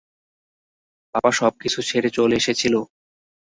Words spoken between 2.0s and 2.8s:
চলে এসেছিল।